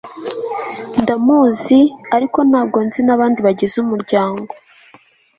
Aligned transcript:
ndamuzi, 1.01 1.79
ariko 2.15 2.37
ntabwo 2.49 2.77
nzi 2.85 2.99
nabandi 3.05 3.39
bagize 3.47 3.75
umuryango 3.83 4.51